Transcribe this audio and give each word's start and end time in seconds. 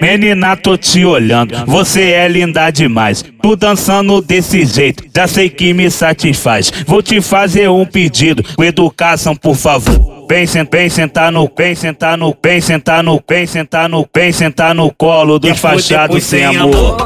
Menina, 0.00 0.56
tô 0.56 0.76
te 0.76 1.04
olhando, 1.04 1.54
você 1.66 2.10
é 2.10 2.28
linda 2.28 2.70
demais. 2.70 3.24
Tu 3.42 3.56
dançando 3.56 4.20
desse 4.20 4.64
jeito, 4.64 5.04
já 5.14 5.26
sei 5.26 5.48
que 5.48 5.72
me 5.72 5.90
satisfaz. 5.90 6.72
Vou 6.86 7.02
te 7.02 7.20
fazer 7.20 7.68
um 7.70 7.84
pedido, 7.86 8.42
com 8.54 8.64
educação, 8.64 9.34
por 9.34 9.56
favor. 9.56 10.26
Vem, 10.28 10.44
vem 10.70 10.88
sentar 10.88 11.30
no, 11.30 11.50
vem 11.56 11.74
sentar 11.74 12.18
no, 12.18 12.36
vem 12.42 12.60
sentar 12.60 13.02
no, 13.02 13.22
vem 13.28 13.46
sentar 13.46 13.88
no, 13.88 14.06
vem 14.14 14.32
sentar 14.32 14.74
no 14.74 14.92
colo 14.92 15.38
dos 15.38 15.58
fachados 15.58 16.24
sem 16.24 16.44
amor. 16.44 16.96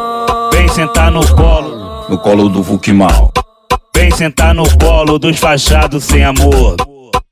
Vem 0.53 0.69
sentar 0.69 1.11
no 1.11 1.27
colo, 1.37 2.09
no 2.09 2.19
colo 2.19 2.49
do 2.49 2.63
Vukmal. 2.63 3.33
Vem 3.95 4.11
sentar 4.11 4.55
no 4.55 4.65
colo 4.79 5.19
dos 5.19 5.39
fachados 5.39 6.05
sem 6.05 6.25
amor. 6.25 6.77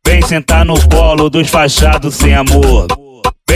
Vem 0.06 0.22
sentar 0.22 0.64
no 0.64 0.74
colo 0.88 1.30
dos 1.30 1.48
fachados 1.48 2.14
sem 2.14 2.34
amor. 2.34 2.86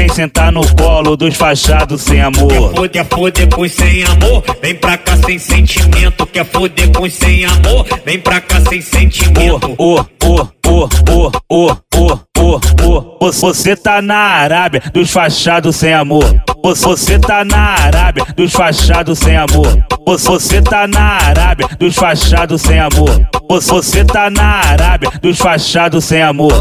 Vem 0.03 0.09
sentar 0.09 0.51
no 0.51 0.63
colo 0.75 1.17
dos 1.17 1.37
fachados 1.37 2.03
sem 2.03 2.21
amor. 2.21 2.73
Quer 2.89 3.05
foder, 3.05 3.07
foder 3.07 3.49
com 3.51 3.69
sem 3.69 4.03
amor? 4.03 4.43
Vem 4.61 4.75
pra 4.75 4.99
cá 4.99 5.17
sem 5.17 5.39
sentimento. 5.39 6.27
Quer 6.27 6.45
foder 6.45 6.91
com 6.91 7.09
sem 7.09 7.45
amor? 7.45 7.87
Vem 8.05 8.19
pra 8.19 8.41
cá 8.41 8.61
sem 8.63 8.81
sentimento. 8.81 9.73
Oh, 9.79 10.05
oh, 10.25 10.49
oh, 10.67 10.89
oh, 11.09 11.31
oh, 11.49 11.77
oh, 11.95 12.19
oh, 12.37 12.61
oh, 12.83 13.17
oh. 13.21 13.31
Você 13.31 13.77
tá 13.77 14.03
na 14.03 14.17
Arábia 14.17 14.83
dos 14.93 15.09
fachados 15.09 15.77
sem 15.77 15.95
amor. 15.95 16.25
Você 16.65 17.21
tá 17.21 17.45
na 17.45 17.77
Arábia 17.85 18.27
dos 18.37 18.53
fachados 18.53 19.21
sem 19.21 19.37
amor. 19.37 19.85
Você 20.05 20.61
tá 20.61 20.89
na 20.89 21.19
Arábia 21.29 21.69
dos 21.79 21.95
fachados 21.95 22.61
sem 22.61 22.81
amor. 22.81 23.25
Você 23.49 24.05
tá 24.05 24.29
na 24.29 24.63
Arábia 24.69 25.13
dos 25.23 25.39
fachados 25.39 26.05
sem 26.05 26.21
amor. 26.21 26.53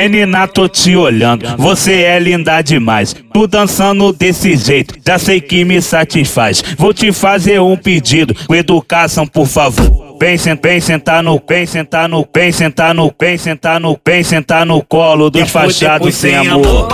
Menina, 0.00 0.48
tô 0.48 0.66
te 0.66 0.96
olhando, 0.96 1.44
você 1.58 2.04
é 2.04 2.18
linda 2.18 2.62
demais. 2.62 3.14
Tu 3.34 3.46
dançando 3.46 4.14
desse 4.14 4.56
jeito, 4.56 4.94
já 5.06 5.18
sei 5.18 5.42
que 5.42 5.62
me 5.62 5.82
satisfaz. 5.82 6.64
Vou 6.78 6.94
te 6.94 7.12
fazer 7.12 7.60
um 7.60 7.76
pedido, 7.76 8.34
com 8.46 8.54
educação, 8.54 9.26
por 9.26 9.46
favor. 9.46 10.16
Vem, 10.18 10.38
vem 10.62 10.80
sentar 10.80 11.22
no, 11.22 11.38
vem 11.46 11.66
sentar 11.66 12.08
no, 12.08 12.26
vem 12.34 12.50
sentar 12.50 12.94
no, 12.94 13.14
vem 13.20 13.36
sentar 13.36 13.78
no, 13.78 14.00
vem 14.02 14.22
sentar 14.22 14.64
no 14.64 14.82
colo 14.82 15.28
dos 15.28 15.50
fachados 15.50 16.14
sem 16.14 16.34
amor. 16.34 16.88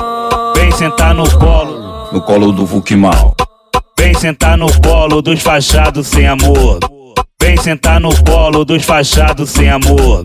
Vem 0.57 0.73
sentar 0.73 1.15
no 1.15 1.31
colo, 1.31 2.13
no 2.13 2.21
colo 2.23 2.51
do 2.51 2.67
Vukmal. 2.67 3.37
Vem 3.97 4.15
sentar 4.15 4.59
no 4.59 4.67
colo 4.83 5.23
dos 5.23 5.41
fachados 5.41 6.09
sem 6.09 6.27
amor. 6.27 6.81
Vem 7.41 7.57
sentar 7.57 8.01
no 8.01 8.11
colo 8.25 8.65
dos 8.65 8.83
fachados 8.83 9.51
sem 9.51 9.71
amor. 9.71 10.23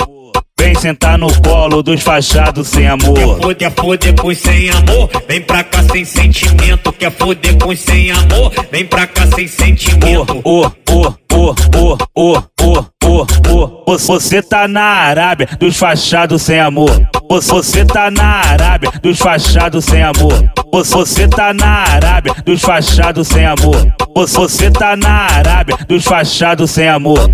Vem 0.61 0.75
sentar 0.75 1.17
no 1.17 1.27
colo 1.41 1.81
dos 1.81 2.03
fachados 2.03 2.67
sem 2.67 2.87
amor. 2.87 3.15
Quer 3.15 3.71
foder, 3.71 3.71
foder 3.71 4.13
pois 4.13 4.37
sem 4.37 4.69
amor, 4.69 5.09
vem 5.27 5.41
pra 5.41 5.63
cá 5.63 5.81
sem 5.91 6.05
sentimento. 6.05 6.93
Quer 6.93 7.11
foder 7.11 7.57
com 7.57 7.75
sem 7.75 8.11
amor, 8.11 8.51
vem 8.71 8.85
pra 8.85 9.07
cá 9.07 9.25
sem 9.33 9.47
sentimento. 9.47 10.39
Oh, 10.43 10.69
oh, 10.91 11.13
oh, 11.33 11.55
oh, 11.75 11.97
oh, 12.15 12.43
oh, 12.61 12.85
oh, 13.03 13.83
oh. 13.87 13.97
Você 13.97 14.39
tá 14.43 14.67
na 14.67 14.83
Arábia 14.83 15.49
dos 15.59 15.75
fachados 15.77 16.43
sem 16.43 16.59
amor. 16.59 16.91
Você 17.27 17.83
tá 17.83 18.11
na 18.11 18.41
Arábia 18.45 18.91
dos 19.01 19.17
fachados 19.17 19.83
sem 19.83 20.03
amor. 20.03 20.47
Você 20.71 21.27
tá 21.27 21.55
na 21.55 21.85
Arábia 21.89 22.35
dos 22.45 22.61
fachados 22.61 23.27
sem 23.27 23.47
amor. 23.47 23.91
Você 24.15 24.69
tá 24.69 24.95
na 24.95 25.25
Arábia 25.25 25.75
dos 25.87 26.03
fachados 26.03 26.69
sem 26.69 26.87
amor. 26.87 27.31